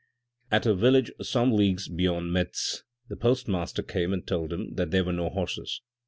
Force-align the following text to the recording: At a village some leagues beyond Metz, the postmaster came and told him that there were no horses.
At 0.49 0.65
a 0.65 0.73
village 0.73 1.11
some 1.21 1.51
leagues 1.51 1.87
beyond 1.87 2.33
Metz, 2.33 2.81
the 3.07 3.15
postmaster 3.15 3.83
came 3.83 4.13
and 4.13 4.25
told 4.25 4.51
him 4.51 4.73
that 4.73 4.89
there 4.89 5.03
were 5.03 5.13
no 5.13 5.29
horses. 5.29 5.83